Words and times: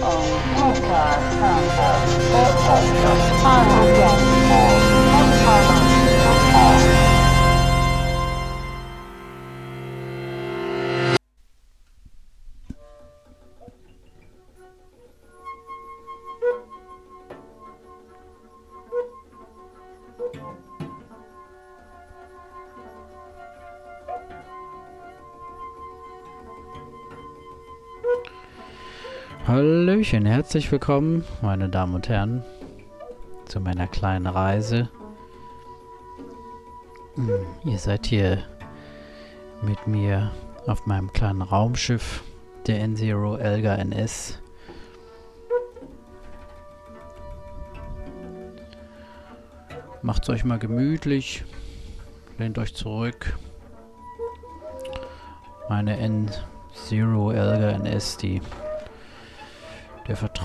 Oh, 0.00 0.08
oh, 0.56 0.80
God. 0.80 1.18
Oh, 1.42 1.66
God. 1.76 2.08
Oh, 2.34 3.46
oh 3.46 3.94
God. 3.96 3.97
Hallöchen, 30.08 30.24
herzlich 30.24 30.72
willkommen, 30.72 31.22
meine 31.42 31.68
Damen 31.68 31.94
und 31.94 32.08
Herren, 32.08 32.42
zu 33.44 33.60
meiner 33.60 33.86
kleinen 33.86 34.26
Reise. 34.26 34.88
Hm, 37.16 37.28
ihr 37.66 37.76
seid 37.76 38.06
hier 38.06 38.42
mit 39.60 39.86
mir 39.86 40.30
auf 40.66 40.86
meinem 40.86 41.12
kleinen 41.12 41.42
Raumschiff, 41.42 42.22
der 42.66 42.80
N-Zero 42.80 43.36
Elga 43.36 43.74
NS. 43.74 44.40
Macht's 50.00 50.30
euch 50.30 50.42
mal 50.42 50.58
gemütlich, 50.58 51.44
lehnt 52.38 52.56
euch 52.56 52.74
zurück. 52.74 53.36
Meine 55.68 55.98
N-Zero 55.98 57.30
Elga 57.30 57.72
NS, 57.72 58.16
die 58.16 58.40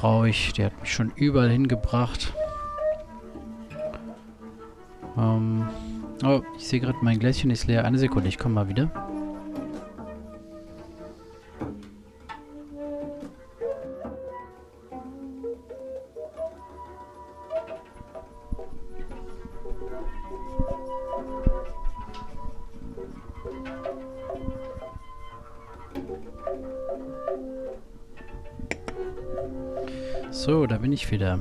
vertraue. 0.04 0.32
Der 0.58 0.66
hat 0.66 0.82
mich 0.82 0.94
schon 0.94 1.12
überall 1.16 1.50
hingebracht. 1.50 2.34
Ähm. 5.18 5.68
Oh, 6.24 6.42
ich 6.58 6.68
sehe 6.68 6.80
gerade, 6.80 6.98
mein 7.02 7.20
Gläschen 7.20 7.52
ist 7.52 7.68
leer. 7.68 7.86
Eine 7.86 7.98
Sekunde, 7.98 8.30
ich 8.30 8.38
komme 8.38 8.56
mal 8.56 8.70
wieder. 8.70 8.90
So, 30.46 30.68
da 30.68 30.78
bin 30.78 30.92
ich 30.92 31.10
wieder. 31.10 31.40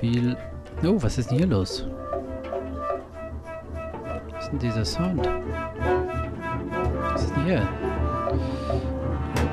Wie... 0.00 0.36
Oh, 0.84 1.02
was 1.02 1.18
ist 1.18 1.32
denn 1.32 1.38
hier 1.38 1.48
los? 1.48 1.84
Was 4.30 4.44
ist 4.44 4.52
denn 4.52 4.58
dieser 4.60 4.84
Sound? 4.84 5.28
Was 7.12 7.24
ist 7.24 7.34
denn 7.34 7.44
hier? 7.46 7.68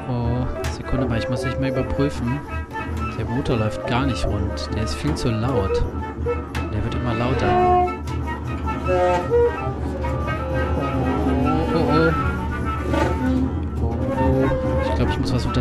Oh. 0.08 0.45
Sekunde 0.76 1.08
mal, 1.08 1.17
ich 1.17 1.28
muss 1.28 1.42
dich 1.42 1.59
mal 1.59 1.72
überprüfen. 1.72 2.39
Der 3.17 3.26
Motor 3.26 3.58
läuft 3.58 3.88
gar 3.88 4.06
nicht 4.06 4.23
rund. 4.28 4.70
Der 4.76 4.84
ist 4.84 4.94
viel 4.94 5.16
zu 5.16 5.32
laut. 5.32 5.84
Der 6.72 6.84
wird 6.84 6.94
immer 6.94 7.16
lauter. 7.16 7.67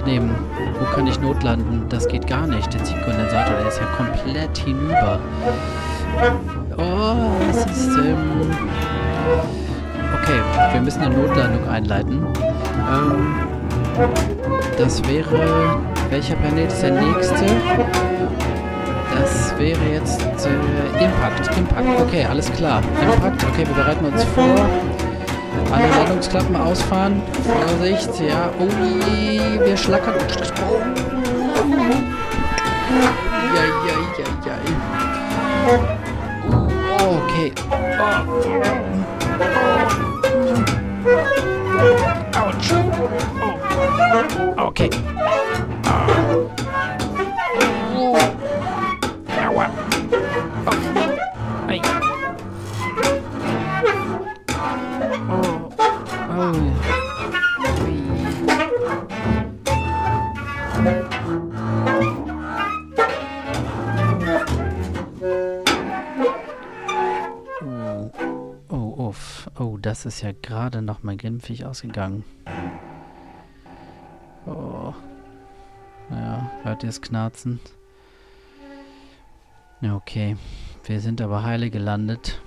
Unternehmen. 0.06 0.34
Wo 0.78 0.84
kann 0.94 1.06
ich 1.06 1.20
notlanden? 1.20 1.88
Das 1.88 2.06
geht 2.06 2.26
gar 2.26 2.46
nicht. 2.46 2.72
Der 2.72 2.84
Ziehkondensator, 2.84 3.56
der 3.58 3.68
ist 3.68 3.80
ja 3.80 3.86
komplett 3.96 4.58
hinüber. 4.58 5.18
Oh, 6.76 7.30
was 7.48 7.66
ist 7.66 7.88
ähm 7.98 8.50
Okay, 10.22 10.40
wir 10.72 10.80
müssen 10.80 11.02
eine 11.02 11.16
Notlandung 11.16 11.68
einleiten. 11.68 12.26
Ähm, 12.92 13.34
das 14.78 15.02
wäre... 15.08 15.78
Welcher 16.10 16.36
Planet 16.36 16.70
ist 16.70 16.82
der 16.82 16.92
nächste? 16.92 17.44
Das 19.18 19.58
wäre 19.58 19.80
jetzt 19.92 20.20
äh, 20.20 21.04
Impact. 21.04 21.56
Impact, 21.56 22.00
okay, 22.00 22.24
alles 22.24 22.52
klar. 22.52 22.80
Impact, 23.02 23.44
okay, 23.44 23.66
wir 23.66 23.74
bereiten 23.74 24.04
uns 24.04 24.22
vor. 24.24 24.68
Alle 25.72 25.88
Landungsklappen 25.88 26.56
ausfahren. 26.56 27.22
Vorsicht, 27.44 28.20
ja. 28.20 28.50
Oh, 28.58 28.68
wir 29.64 29.76
schlackern. 29.76 30.14
Ja, 33.54 33.64
ja, 33.86 33.96
ja, 34.18 34.28
ja. 34.46 34.54
Okay. 36.98 37.52
Autsch. 42.34 42.72
Okay. 44.56 44.90
Oh. 56.38 56.52
Oh. 68.68 69.08
Uff. 69.08 69.50
Oh, 69.58 69.78
das 69.78 70.04
ist 70.04 70.20
ja 70.20 70.32
gerade 70.42 70.82
noch 70.82 71.02
mal 71.02 71.16
glimpfig 71.16 71.64
ausgegangen. 71.64 72.22
Oh. 74.44 74.92
Ja, 76.10 76.50
hört 76.64 76.82
ihr 76.82 76.90
es 76.90 77.00
knarzen? 77.00 77.60
Okay. 79.82 80.36
Wir 80.84 81.00
sind 81.00 81.22
aber 81.22 81.44
heile 81.44 81.70
gelandet. 81.70 82.42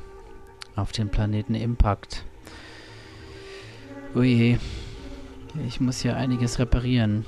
Auf 0.75 0.91
dem 0.91 1.09
Planeten 1.09 1.55
Impact. 1.55 2.23
Ui. 4.15 4.57
Ich 5.67 5.79
muss 5.79 6.01
hier 6.01 6.15
einiges 6.15 6.57
reparieren. 6.57 7.25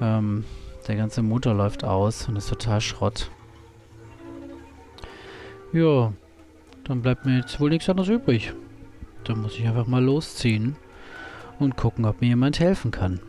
Ähm, 0.00 0.44
der 0.86 0.96
ganze 0.96 1.22
Motor 1.22 1.54
läuft 1.54 1.82
aus 1.82 2.28
und 2.28 2.36
ist 2.36 2.48
total 2.48 2.80
Schrott. 2.80 3.30
Ja, 5.72 6.12
dann 6.84 7.02
bleibt 7.02 7.24
mir 7.26 7.38
jetzt 7.38 7.58
wohl 7.58 7.70
nichts 7.70 7.88
anderes 7.88 8.08
übrig. 8.08 8.52
Dann 9.24 9.42
muss 9.42 9.54
ich 9.54 9.66
einfach 9.66 9.86
mal 9.86 10.04
losziehen 10.04 10.76
und 11.58 11.76
gucken, 11.76 12.04
ob 12.04 12.20
mir 12.20 12.28
jemand 12.28 12.60
helfen 12.60 12.90
kann. 12.90 13.20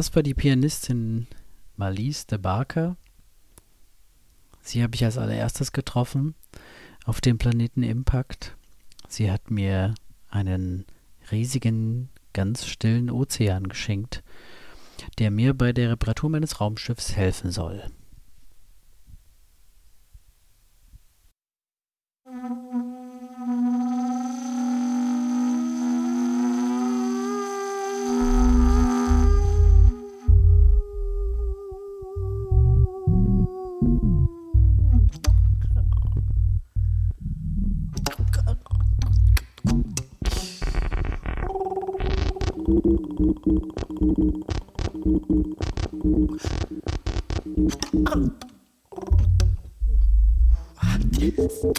Das 0.00 0.16
war 0.16 0.22
die 0.22 0.32
Pianistin 0.32 1.26
Malise 1.76 2.26
de 2.26 2.38
Barker. 2.38 2.96
Sie 4.62 4.82
habe 4.82 4.94
ich 4.94 5.04
als 5.04 5.18
allererstes 5.18 5.72
getroffen 5.72 6.34
auf 7.04 7.20
dem 7.20 7.36
Planeten 7.36 7.82
Impact. 7.82 8.56
Sie 9.08 9.30
hat 9.30 9.50
mir 9.50 9.94
einen 10.30 10.86
riesigen, 11.30 12.08
ganz 12.32 12.64
stillen 12.64 13.10
Ozean 13.10 13.68
geschenkt, 13.68 14.22
der 15.18 15.30
mir 15.30 15.52
bei 15.52 15.74
der 15.74 15.90
Reparatur 15.90 16.30
meines 16.30 16.62
Raumschiffs 16.62 17.14
helfen 17.14 17.50
soll. 17.50 17.84
Don't. 51.36 51.70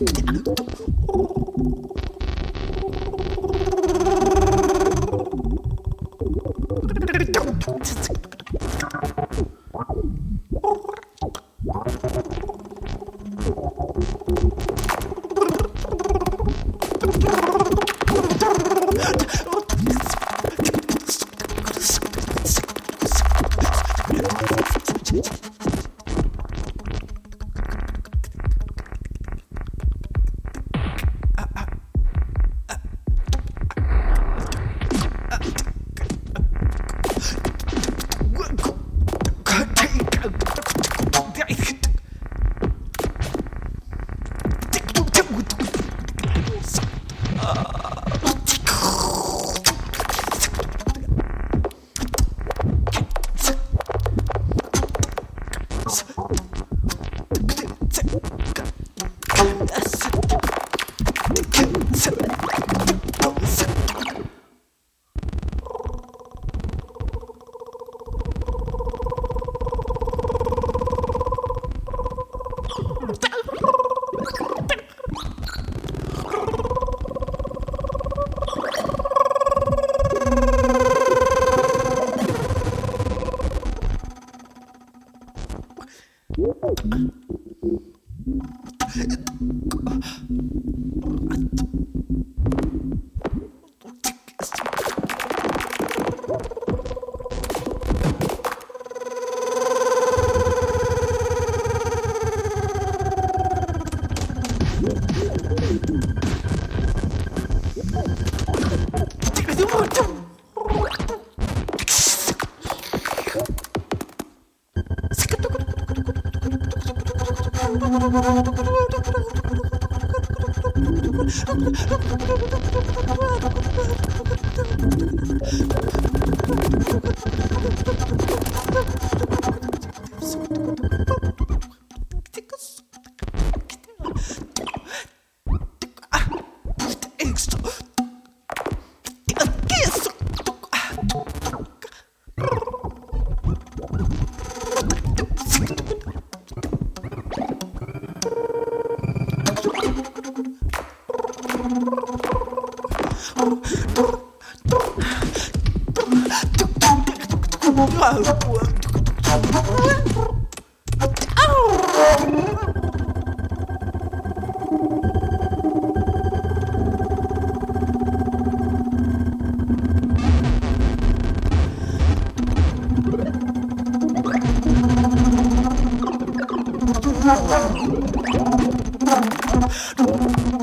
Thank 177.81 178.15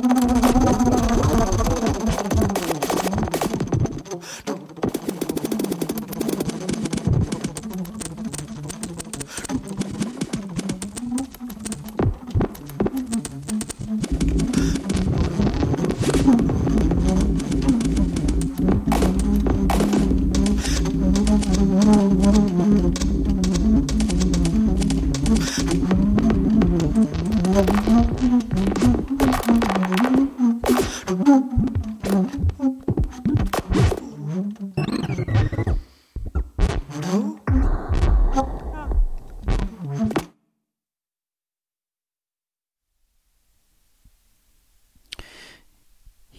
you. 0.03 0.08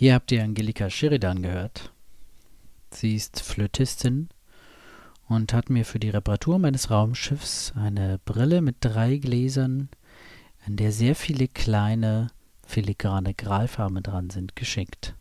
Hier 0.09 0.15
habt 0.15 0.31
ihr 0.31 0.43
Angelika 0.43 0.89
Sheridan 0.89 1.43
gehört. 1.43 1.93
Sie 2.89 3.13
ist 3.15 3.41
Flötistin 3.41 4.29
und 5.27 5.53
hat 5.53 5.69
mir 5.69 5.85
für 5.85 5.99
die 5.99 6.09
Reparatur 6.09 6.57
meines 6.57 6.89
Raumschiffs 6.89 7.73
eine 7.75 8.17
Brille 8.25 8.63
mit 8.63 8.77
drei 8.79 9.17
Gläsern, 9.17 9.87
an 10.65 10.77
der 10.77 10.91
sehr 10.91 11.13
viele 11.13 11.47
kleine 11.47 12.31
filigrane 12.65 13.35
Gralfarben 13.35 14.01
dran 14.01 14.31
sind, 14.31 14.55
geschickt. 14.55 15.13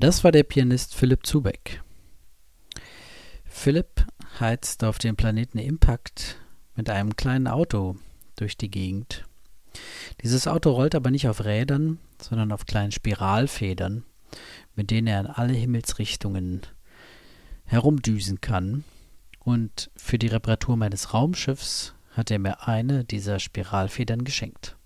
Das 0.00 0.24
war 0.24 0.32
der 0.32 0.44
Pianist 0.44 0.94
Philipp 0.94 1.26
Zubeck. 1.26 1.82
Philipp 3.44 4.06
heizt 4.40 4.82
auf 4.82 4.96
dem 4.96 5.14
Planeten 5.14 5.58
Impact 5.58 6.38
mit 6.74 6.88
einem 6.88 7.16
kleinen 7.16 7.46
Auto 7.46 7.96
durch 8.36 8.56
die 8.56 8.70
Gegend. 8.70 9.26
Dieses 10.22 10.46
Auto 10.46 10.70
rollt 10.70 10.94
aber 10.94 11.10
nicht 11.10 11.28
auf 11.28 11.44
Rädern, 11.44 11.98
sondern 12.18 12.50
auf 12.50 12.64
kleinen 12.64 12.92
Spiralfedern, 12.92 14.04
mit 14.74 14.90
denen 14.90 15.06
er 15.06 15.20
in 15.20 15.26
alle 15.26 15.52
Himmelsrichtungen 15.52 16.62
herumdüsen 17.66 18.40
kann. 18.40 18.84
Und 19.38 19.90
für 19.96 20.18
die 20.18 20.28
Reparatur 20.28 20.78
meines 20.78 21.12
Raumschiffs 21.12 21.92
hat 22.12 22.30
er 22.30 22.38
mir 22.38 22.66
eine 22.66 23.04
dieser 23.04 23.38
Spiralfedern 23.38 24.24
geschenkt. 24.24 24.78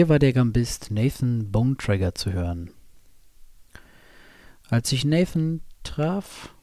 Hier 0.00 0.08
war 0.08 0.18
der 0.18 0.32
Gambist 0.32 0.90
Nathan 0.90 1.52
Bonetrigger 1.52 2.14
zu 2.14 2.32
hören. 2.32 2.70
Als 4.70 4.90
ich 4.92 5.04
Nathan 5.04 5.60
traf, 5.82 6.54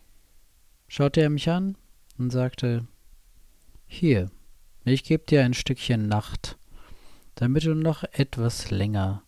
schaute 0.87 1.21
er 1.21 1.29
mich 1.29 1.47
an 1.47 1.77
und 2.17 2.31
sagte, 2.31 2.87
hier, 3.85 4.31
ich 4.85 5.03
gebe 5.03 5.23
dir 5.23 5.43
ein 5.43 5.53
Stückchen 5.53 6.07
Nacht, 6.07 6.57
damit 7.35 7.63
du 7.65 7.75
noch 7.75 8.03
etwas 8.05 8.71
länger 8.71 9.21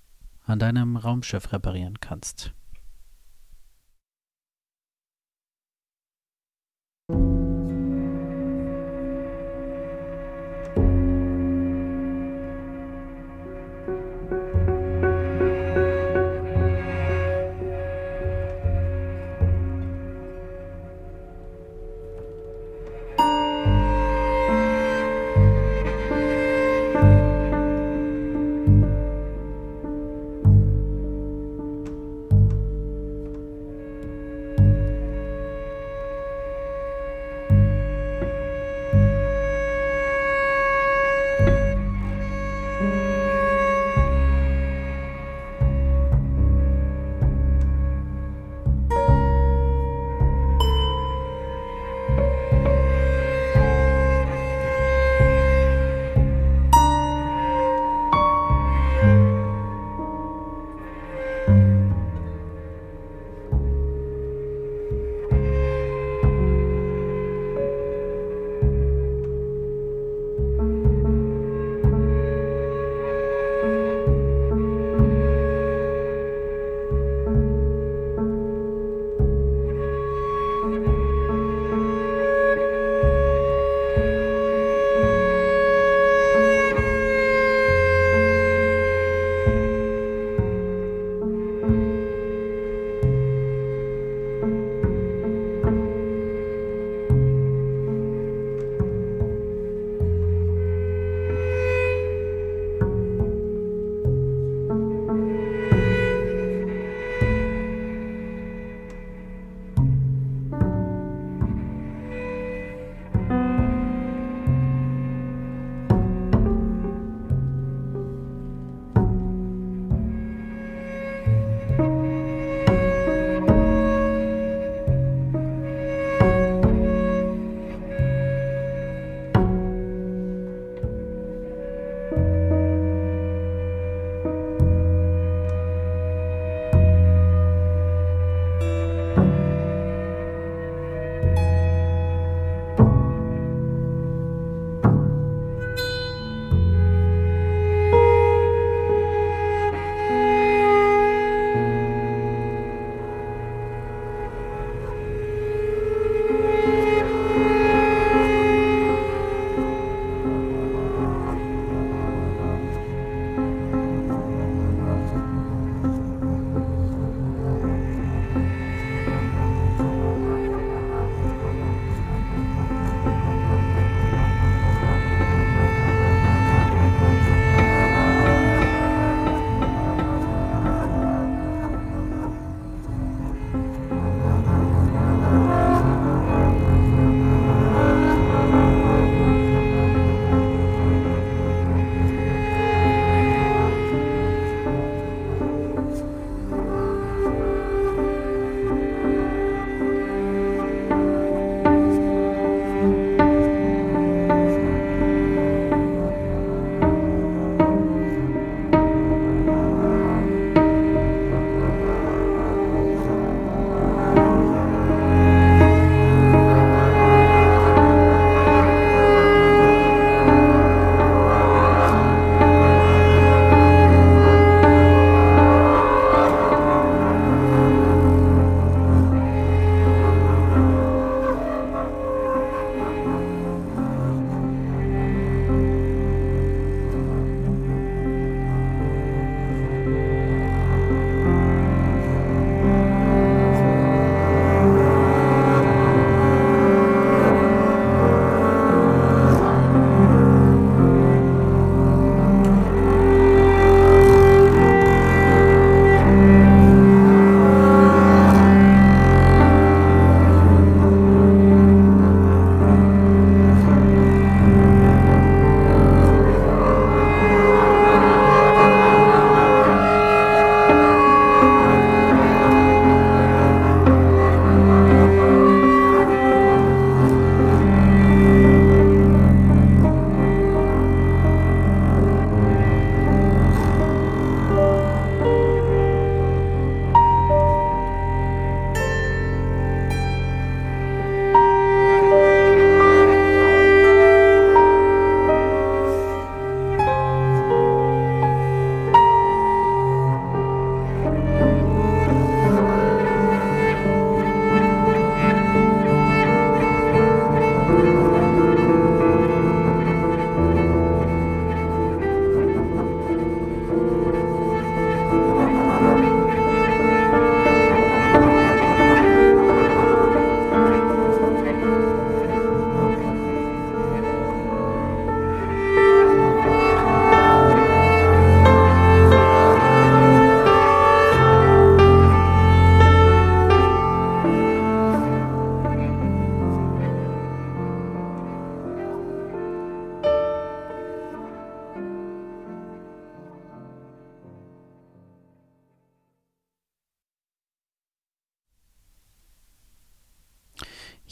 an 0.43 0.57
deinem 0.57 0.97
Raumschiff 0.97 1.53
reparieren 1.53 1.99
kannst. 1.99 2.51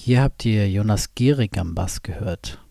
Hier 0.08 0.22
habt 0.22 0.46
ihr 0.46 0.70
Jonas 0.70 1.16
Gehrig 1.16 1.58
am 1.58 1.76
Bass 1.76 2.02
gehört. 2.02 2.66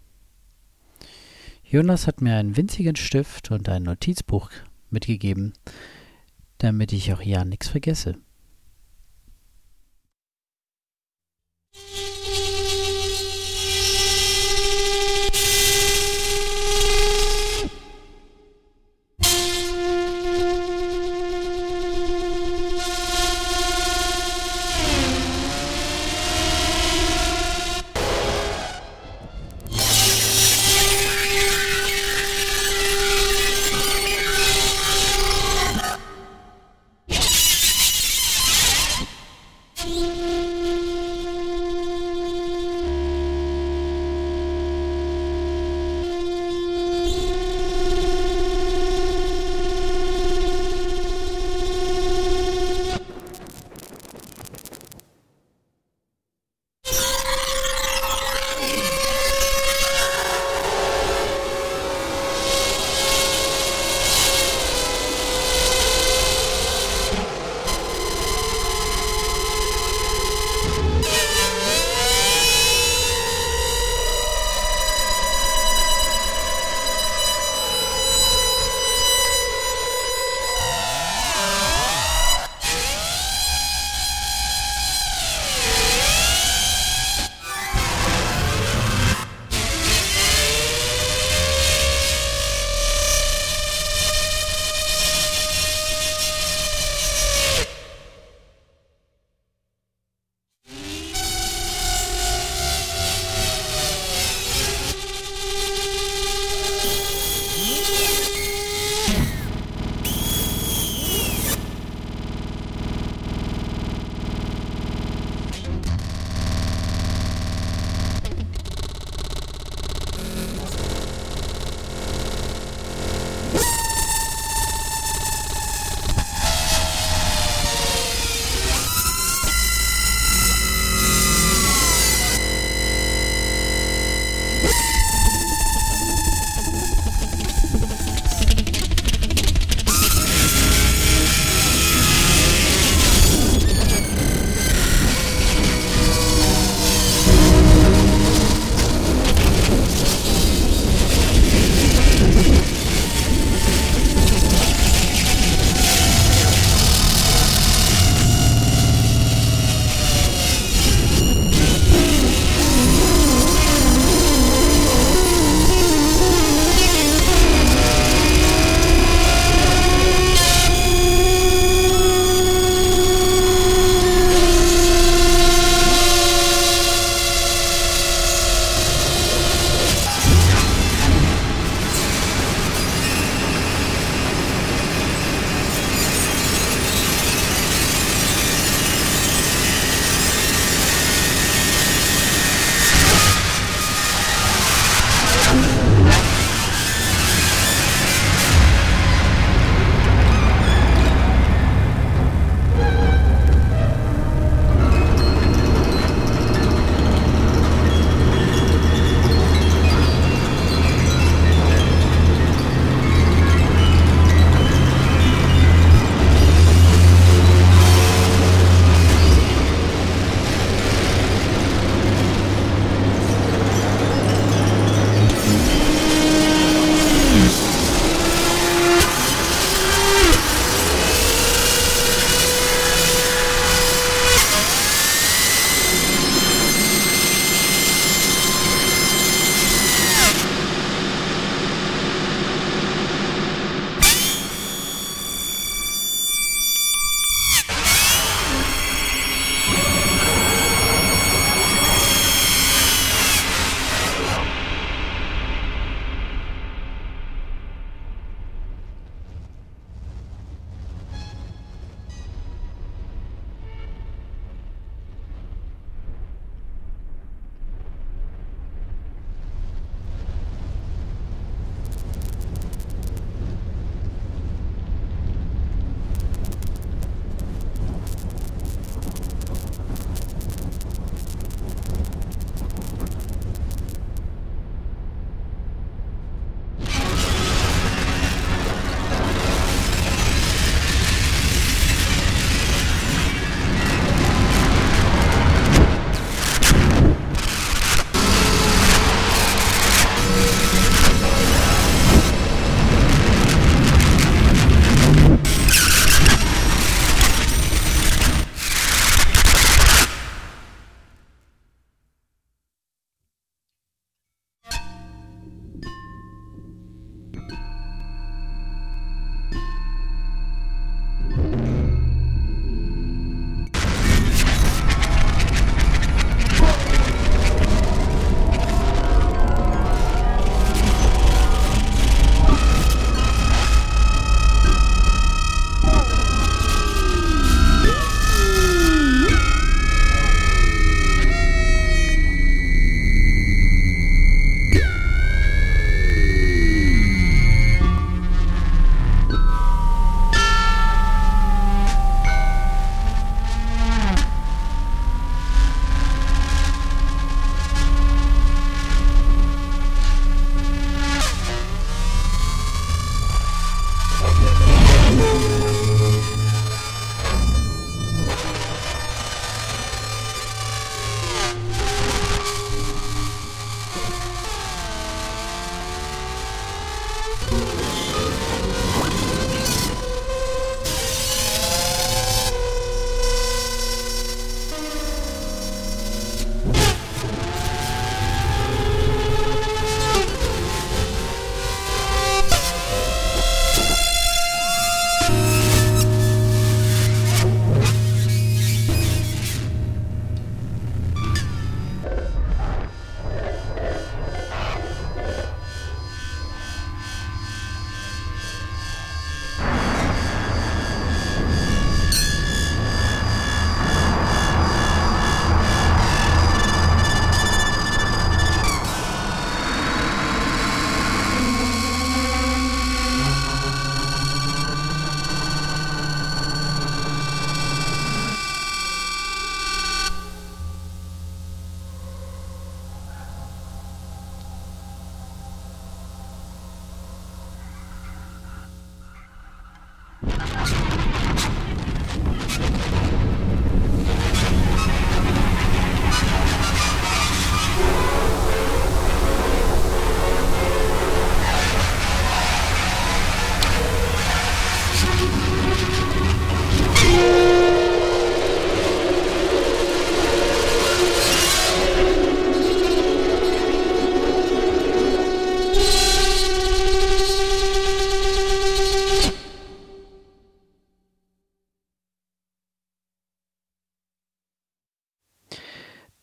Jonas 1.65 2.07
hat 2.07 2.23
mir 2.23 2.37
einen 2.37 2.57
winzigen 2.57 2.97
Stift 2.97 3.51
und 3.51 3.69
ein 3.69 3.83
Notizbuch 3.83 4.49
mitgegeben, 4.89 5.53
damit 6.57 6.95
ich 6.95 7.13
auch 7.13 7.21
ja 7.21 7.45
nichts 7.45 7.69
vergesse. 7.69 8.15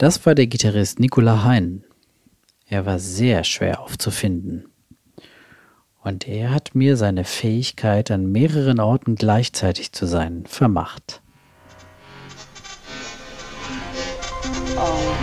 Das 0.03 0.25
war 0.25 0.35
der 0.35 0.47
Gitarrist 0.47 0.99
Nicola 0.99 1.45
Hein. 1.45 1.85
Er 2.67 2.85
war 2.85 2.99
sehr 2.99 3.45
schwer 3.45 3.79
aufzufinden. 3.79 4.65
Und 6.03 6.27
er 6.27 6.51
hat 6.51 6.75
mir 6.75 6.97
seine 6.97 7.23
Fähigkeit, 7.23 8.11
an 8.11 8.29
mehreren 8.29 8.81
Orten 8.81 9.15
gleichzeitig 9.15 9.93
zu 9.93 10.05
sein, 10.05 10.43
vermacht. 10.45 11.21
Oh, 14.75 15.13